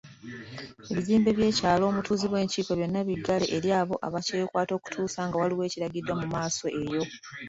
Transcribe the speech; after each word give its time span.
Ebizimbe 0.91 1.29
by'ekyalo 1.37 1.83
omutuuzibwa 1.87 2.37
enkiiko 2.43 2.71
byonna 2.77 3.01
biggale 3.07 3.45
eri 3.57 3.69
abo 3.79 3.95
ababyekwata 4.07 4.71
okutuusa 4.75 5.19
nga 5.27 5.35
waliwo 5.41 5.63
ekirangiriddwa 5.65 6.13
mu 6.21 6.27
maaso 6.33 6.65
eyo. 6.81 7.03